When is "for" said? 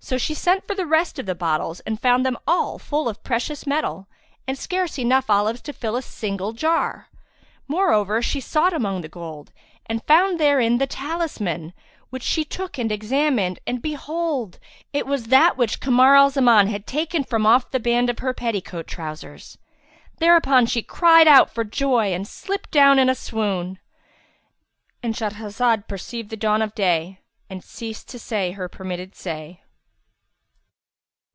0.66-0.74, 21.48-21.64